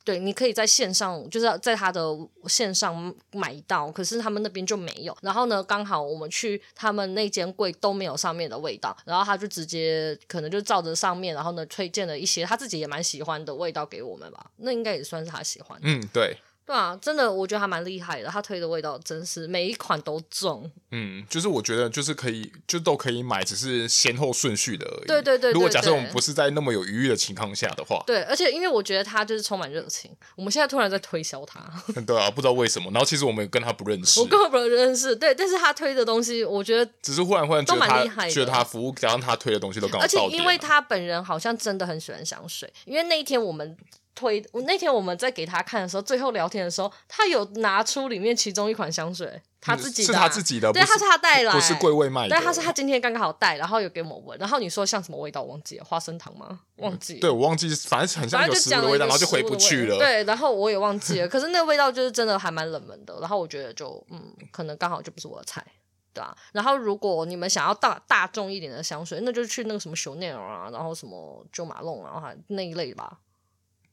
[0.09, 2.01] 对，你可以在线上，就是在他的
[2.47, 5.14] 线上买到，可是他们那边就没有。
[5.21, 14.51] 然后呢，刚好我们去他们那间柜都没有上面的味道，然后他就直接可能就照着上面，然后呢推荐了一些他自己也蛮喜欢的味道给我们吧。
[14.57, 15.79] 那应该也算是他喜欢。
[15.83, 16.35] 嗯，对。
[16.69, 18.29] 对啊，真的，我觉得还蛮厉害的。
[18.29, 20.71] 他推的味道真是每一款都中。
[20.91, 25.07] 嗯，就是我觉得就是可以，就都可以买，只是先后顺序的而已。
[25.07, 25.53] 对对对，对。
[25.53, 30.11] 如果假设我们不是在那么有余裕的情况下的话，对，而且因为我觉得他就是充满热情。
[30.37, 31.59] 我们现在突然在推销他。
[32.07, 32.91] 对啊，不知道为什么。
[32.91, 35.17] 然后其实我们跟他不认识，我根本不认识。
[35.17, 40.05] 对，但是他推的东西，我觉得只是忽然忽然觉得他都蛮厉害的，觉得他服务加上他推的东西都刚好。
[40.05, 43.75] 而且因为他本人好像真的很喜欢香水，因为那一天我们。
[44.19, 56.61] 推我那天我们在给他看的时候，最后聊天的时候，他有拿出里面其中一款香水，他自己是他自己的，对，他是他带来，不是柜位卖的，对，他是他今天刚刚好带，然后有给我们闻，然后你说像什么味道，我忘记了，花生糖吗？
[56.79, 59.97] 忘记，嗯、对我忘记，反正很像有食物的味道，然后就回不去了。
[59.99, 65.65] 对，然后我也忘记了，可是那个味道就是真的还蛮冷门的，然后我觉得就嗯，可能刚好就不是我的菜，
[66.13, 66.37] 对吧、啊？
[66.53, 73.19] 然后如果你们想要大大众一点的香水，那就去那个什么 Chanel 啊，然后什么 Jo Malone 啊，那一类吧。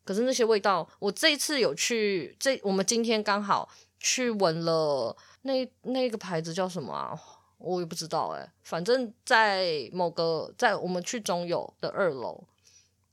[0.05, 3.67] 可是那些味道，我这一次有去，这我们今天刚好
[3.99, 7.19] 去闻了那那个牌子叫什么啊？
[7.57, 12.43] 我也不知道哎、欸，反正在某个在我们去中友的二楼，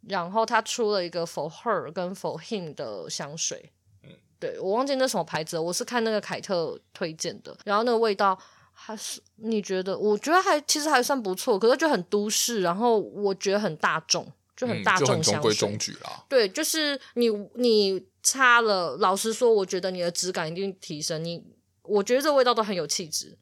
[0.09, 8.39] 然后他出了一个 For Her 跟 For Him 的香水，嗯，对，我忘记那什么牌子，我是看那个凯特推荐的，然后那个味道
[8.73, 9.97] 还是你觉得？
[9.97, 14.31] 我觉得还其实还算不错，可是就很都市，然后我觉得很大众。
[14.57, 16.25] 就很大众香水，嗯、就很中规中矩啦。
[16.29, 21.25] 对，就是你你擦了，老实说，我觉得你的质感一定提升。
[21.25, 21.43] 你
[21.83, 23.37] 我觉得这味道都很有气质，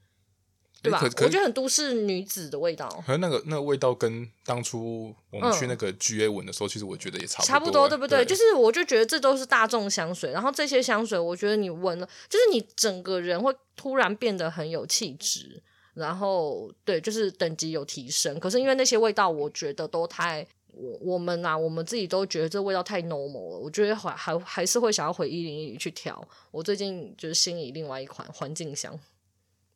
[0.80, 1.00] 对吧？
[1.02, 2.88] 我觉得很都市女子的味道。
[3.06, 8.20] 可是那个那个味道跟当初我们去那个 GA 闻的时候，嗯、其实我觉得也差不多，差不多，对不对？
[8.20, 15.62] 对就是我就觉得这都是大众香水，然后这些香水，我觉得你闻了，就是你整个人会突然变得很有气质，
[15.92, 18.40] 然后对，就是等级有提升。
[18.40, 20.46] 可是因为那些味道，我觉得都太。
[20.72, 23.58] 我我们啊，我们自己都觉得这味道太 normal 了。
[23.58, 26.26] 我觉得还还还是会想要回一零一去调。
[26.50, 28.98] 我最近就是心仪另外一款环境香，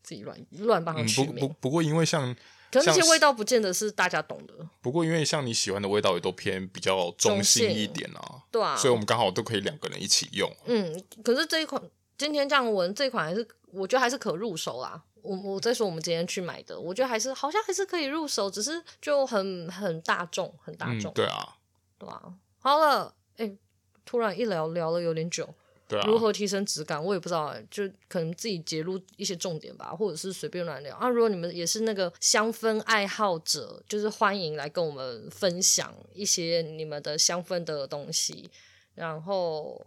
[0.03, 1.37] 自己乱乱帮他取名。
[1.37, 2.35] 嗯、不不不过因为像，
[2.71, 4.55] 可是那些味道不见得是大家懂的。
[4.81, 10.51] 不过因为像你喜欢的味道也都偏比较中性一点啊，对啊，所以我们刚好都可以两个人一起用。
[10.67, 11.83] 嗯，可是这一款
[12.17, 15.03] 今天这样闻，这一款还是我觉得还是可入手啦。
[15.25, 21.11] 我我在说我们今天去买的，我觉得还是好像还是可以入手，只是就很很大众，很大众。
[21.11, 21.57] 嗯，对啊，
[21.99, 22.35] 对啊。
[22.59, 23.59] 好了，哎、欸，
[24.05, 25.49] 突然一聊聊了有点久。
[25.89, 26.07] 对啊。
[26.07, 31.09] 如何提升质感，我也不知道，就可能自己截录一些重点吧，或者是随便乱聊啊。
[31.09, 38.51] 如果你们也是那个香氛爱好者，就是欢迎来跟我们分享一些你们的香氛的东西。
[38.95, 39.85] 然后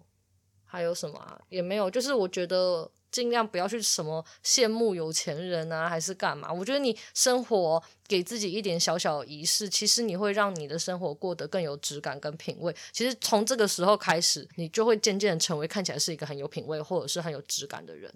[0.65, 1.39] 还有什么啊？
[1.49, 2.89] 也没有，就是我觉得。
[3.09, 6.51] 尽量不要去什么羡慕有钱人啊，还是干嘛？
[6.51, 12.75] 我觉得你生活给自己一点小小仪式，其实你会让你的生活过得更有质感跟品味。
[12.91, 18.13] 其实从这个时候开始，你就会渐渐成为看起来是一个很有品味或者是很有质感的人。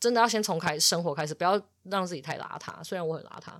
[0.00, 2.82] 真的要先从开生活开始，不要让自己太邋遢。
[2.82, 3.52] 虽然我很邋遢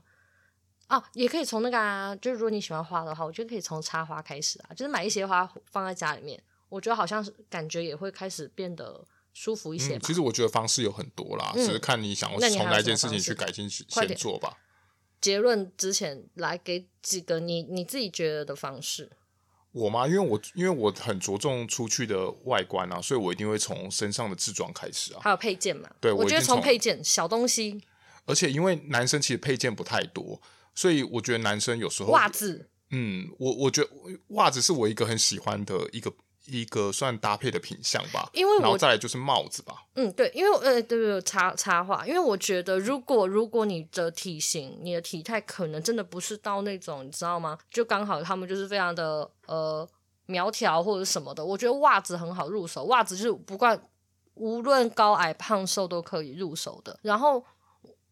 [0.89, 9.05] 啊，也可以从那个啊，就是如果你喜欢花的话，我觉得可以从插花开始啊，就是买一些花放在家里面，我觉得好像是感觉也会开始变得。
[9.33, 10.01] 舒服一些、嗯。
[10.01, 14.59] 其实我觉得方式有很多啦，嗯、只是看你想要从哪件事情去改进先做吧。
[15.21, 19.11] 结论之前来给几个你你自己觉得的方式。
[19.71, 20.07] 我吗？
[20.07, 25.21] 因为我因为我很着重出去的外观啊，所以我一定会从身上的自装开始啊。
[25.23, 25.89] 还有配件嘛？
[26.01, 27.81] 对，我觉得从配件小东西。
[28.27, 30.43] 而且因为男生其实配件不太多，
[30.75, 32.69] 所以我觉得男生有时候袜子。
[32.91, 33.91] 嗯，我我觉得
[34.29, 36.13] 袜子是我一个很喜欢的一个。
[36.53, 39.85] 一个算搭配的品相吧，因为我然后再来就是帽子吧。
[39.95, 47.59] 嗯，对，因为呃，对对对，插插话，因为我觉得如果如果你的体型、你的体态可能真的不是到那种，你知道吗？
[47.71, 49.89] 就刚好他们就是非常的呃
[50.27, 53.81] 苗条或者什么的，我觉得袜子很好入手，袜子就是不管
[54.35, 56.99] 无论高矮胖瘦都可以入手的。
[57.03, 57.45] 然后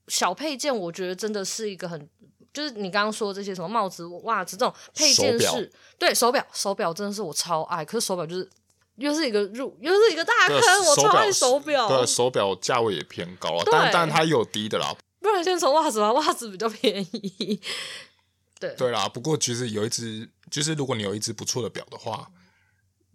[0.09, 2.09] 小配件，我觉得真的是一个很。
[2.53, 7.84] 就是你刚刚说的这些什么帽子、袜子这种配件是，对手表，手表真的是我超爱。
[7.84, 8.48] 可是手表就是
[8.96, 11.88] 又是一个入，又是一个大坑，我超爱手表。
[11.88, 14.94] 对，手表价位也偏高啊，但但它也有低的啦。
[15.20, 17.61] 不然先从袜子吧，袜子比较便宜。
[18.59, 22.28] 对对啦，不过其实有一只，就是如果你有一只不错的表的话，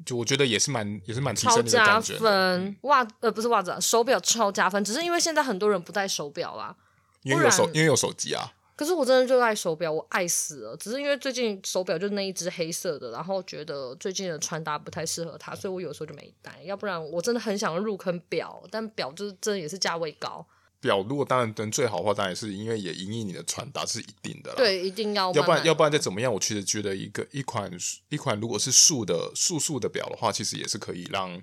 [0.05, 2.13] 就我觉得也是蛮也是蛮提升的感觉。
[2.13, 6.75] 超加分，袜呃不是袜子啊，手表超加分，只是因为现在很多人不戴手表啦，
[7.23, 8.53] 因为有手因为有手机啊。
[8.75, 10.75] 可是我真的就爱手表，我爱死了。
[10.77, 16.61] 只是因为最近手表就那一只黑色的，然后觉得最近的穿搭不太适合它，所以我有时候就没戴。
[16.63, 20.45] 要不然我真的很想入坑表，但表就是真的也是价位高。
[20.81, 24.55] 表如果当然能最好的话，当然是因为也因应你的穿搭是一定的啦。
[24.57, 25.31] 对，一定要。
[25.31, 27.71] 要不然要不然再怎么样，我其实觉得一个一款
[28.09, 31.41] 一款如果是素的素素的表的话，其实也是可以让。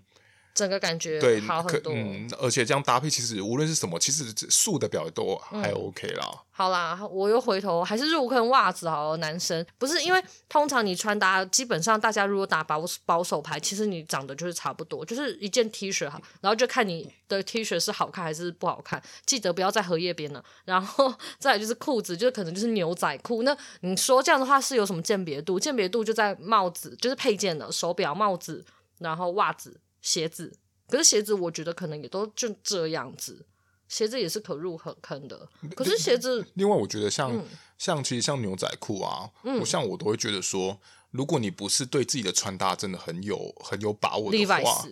[0.55, 6.27] 整个感觉对好很多，嗯，而且这样搭配，其实无论是什么，其实素的表都还 OK 啦。
[6.31, 9.17] 嗯、好啦，我又回头还是入坑袜子好了。
[9.17, 19.03] 男生不是因为通常你穿搭，基本上大家如果打保保守牌，其实你长得就是差不多，就是一件 T 恤哈，然后就看你的 T 恤是好看还是不好看。
[19.25, 20.45] 记得不要在荷叶边了。
[20.65, 23.43] 然后 再来就是裤子，就是可能就是牛仔裤。
[23.43, 25.59] 那你说这样的话是有什么鉴别度？
[25.59, 28.65] 鉴别度就在帽子，就是配件的手表、帽子，
[28.99, 29.81] 然后袜子。
[30.03, 30.53] 鞋子，
[30.89, 33.47] 可是鞋子我觉得可能也都就这样子，
[33.89, 35.49] 鞋子也是可入坑的。
[35.75, 37.47] 可是鞋子，另外我觉得像、嗯、
[37.79, 40.79] 像其实像牛仔裤啊，嗯、我像我都会觉得说，
[41.13, 44.85] 如果你不是对自己的穿搭真的很有很有把握的话，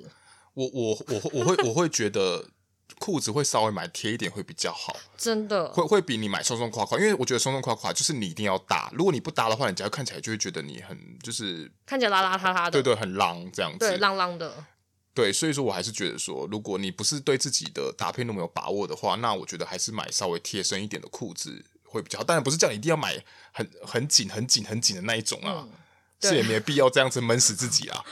[0.55, 2.49] 我我我我会我会觉得
[2.99, 14.53] 裤子会稍微买贴一点会比较好， 真的会会比你买松松垮垮，因为我觉得松松垮垮就是你一定要搭，如果你不搭的话，人家看起来就会觉得你很就是看起来邋邋遢遢的，对对，很浪这样子，对，浪浪的。
[15.13, 22.25] 对，所以说我还是觉得说，如果你不是对自己的搭配那么有把握的话，那我觉得还是买稍微贴身一点的裤子会比较好。
[22.25, 25.67] 当然不是叫你一定要买很很紧、很紧、很紧的那一种啊，
[26.21, 28.05] 这、嗯、也没必要这样子闷死自己啊。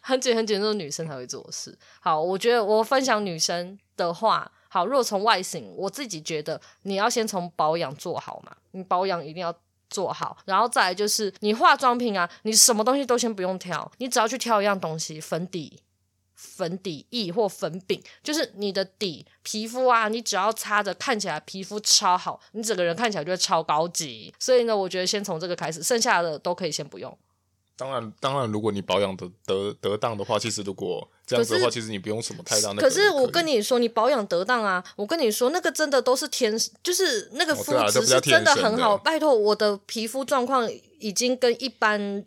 [0.00, 1.76] 很 紧很紧，这是女生才会做的事。
[2.00, 9.54] 好，我觉得我分享女生的话，好，如果从外形，我自己觉得你要先从保养做好嘛，你保养一定要
[9.90, 15.78] 做好，然后再来就是你化妆品啊，你什么东西都先不用挑，你只要去挑一样东西，粉底。
[16.44, 24.32] 粉底液或粉饼，就是你的底皮肤啊，你只要擦着看起来皮肤超好，你整个人看起来就会超高级。
[24.38, 27.16] 所以呢，我觉得先从这个开始，剩下的都可以先不用。
[27.76, 32.72] 当然，当然，如果你保养的得得当的话，其实如果这样子的话，其实你不用什么太大。
[32.74, 38.94] 可是我跟你说，你保养得当啊，我跟你说，那个真的都是天，就是那个肤质是真的很好。
[38.94, 40.70] 哦啊、拜托，我的皮肤状况
[41.00, 42.24] 已经跟一般。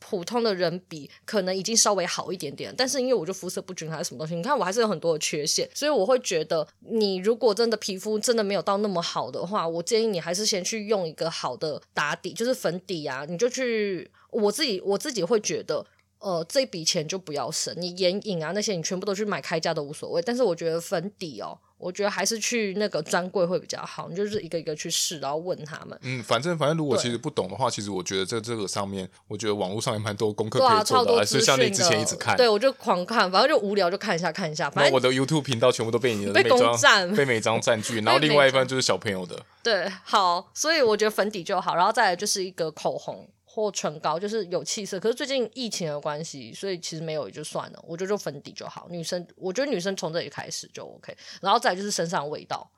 [0.00, 15.84] 普通的人比可能已经稍微好一点点，但是因为我就肤色不均还是什么东西，你看我还是有很多的缺陷，所以我会觉得你如果真的皮肤真的没有到那么好的话，我建议你还是先去用一个好的打底，就是粉底啊，你就去我自己我自己会觉得，
[16.20, 21.58] 呃，这笔钱就不要省，你眼影啊那些你全部都去买开架都无所谓，但是我觉得粉底哦。
[21.80, 25.98] 我觉得还是去那个专柜会比较好，你就是一个一个去试，然后问他们。
[26.02, 32.36] 嗯，反正反正如果其实不懂的话，其实我觉得在这个上面，我觉得网络上也蛮多功课可以做的，还是像你之前一直看。
[32.36, 34.68] 对，我就狂看，反正就无聊就看一下看一下。
[34.68, 39.42] 反正我的 YouTube 频道全部都被你的被攻占，被每张占据， 然后另外一半就是小朋友的。
[39.62, 43.26] 对，好，所以我觉得粉底就好，然后再来就是一个口红。
[43.52, 47.84] 或唇膏就是有气色，可是最近疫情的关系，所以其实没有也就算了。
[47.84, 48.86] 我觉得就粉底就好。
[48.88, 51.16] 女生，我觉得女生从这里开始就 OK。
[51.42, 52.70] 然后再就是身上味道，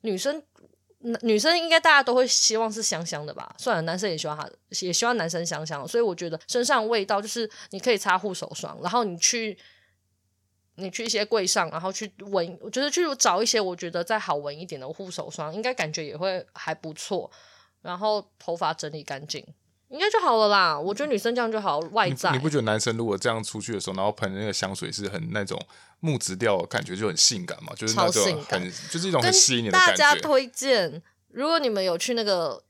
[0.00, 0.42] 女生
[1.22, 3.54] 女生应该大家都会希望是香香的吧？
[3.56, 9.56] 算了，男生也希望他也希望男生香香，所以我觉得身上味道就是你可以擦护手霜，然后你去
[10.74, 17.30] 你去一些柜上，然后去闻，我觉得去找一些我觉得再好闻一点的护手霜，应该感觉也会还不错。
[17.80, 19.46] 然后头发整理干净。
[19.94, 21.78] 应该就好了啦，我觉得女生这样就好。
[21.92, 25.58] 外在你，你不觉得男生如果这样出去的时候，然后喷那个香水是很那种
[26.00, 27.72] 木质调，感觉就很性感嘛？
[27.76, 30.02] 就是那种很就是一种很吸引你的感觉。
[30.02, 32.62] 大家推荐，如果你们有去那个。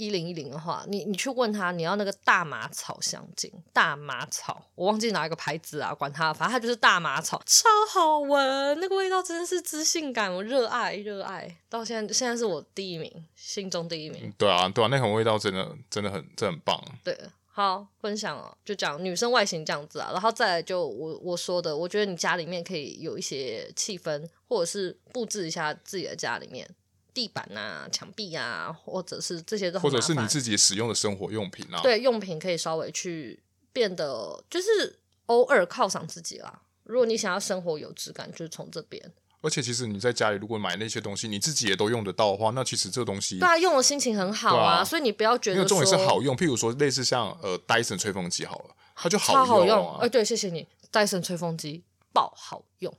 [0.00, 14.32] 一零一零的话，你你去问他，你要那个大麻草香精，大麻草，我忘记哪一个牌子啊，管他，反正它就是大麻草，超好闻，那个味道真的是知性感，我热爱热爱，到现在现在是我第一名，心中第一名。
[14.38, 16.82] 对啊，对啊，那种味道真的真的很真的很棒。
[17.04, 17.14] 对，
[17.52, 26.66] 好分享哦，就讲女生外形这样子啊，然后再来就我我说的，我觉得你家里面可以有一些气氛，或者是布置一下自己的家里面。
[27.12, 33.42] 地板啊，墙壁啊，或者是这些都，或者是你自己使用的生活用品啊，对，用品可以稍微去
[33.72, 36.62] 变得，就是偶尔犒赏自己啦。
[36.84, 39.12] 如果你想要生活有质感，就是从这边。
[39.42, 44.80] 而且，其实你在家里如果买那些东西，你自己也都用得到的话，那其实这东西，对啊，用的心情很好啊。
[44.80, 46.36] 啊所以你不要觉得，因为重点是好用。
[46.36, 49.46] 譬如说，类似像呃戴森吹风机好了，它就好用啊。
[49.46, 49.96] 超好用。
[49.96, 52.94] 哎、欸，对，谢谢你，戴森吹风机爆好用。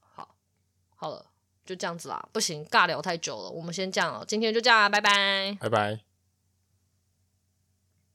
[0.00, 0.34] 好，
[0.96, 1.26] 好了。
[1.64, 6.11] 就这样子啦，不行，尬聊太久了，我们先这样了，今天就这样啦，拜拜，拜拜。